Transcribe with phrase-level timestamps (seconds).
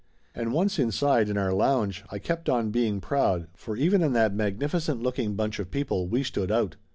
[0.33, 4.33] And once inside, in our lounge, I kept on being proud, for even in that
[4.33, 6.75] magnificent looking bunch of people we stood out.